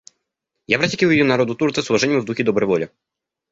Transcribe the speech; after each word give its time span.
Я 0.65 0.79
протягиваю 0.79 1.13
ее 1.15 1.23
народу 1.25 1.53
Турции, 1.53 1.81
с 1.83 1.89
уважением 1.91 2.17
и 2.17 2.21
в 2.23 2.25
духе 2.25 2.43
доброй 2.43 2.65
воли. 2.65 2.91